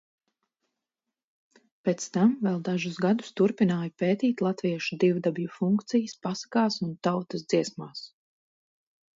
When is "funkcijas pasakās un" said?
5.59-6.99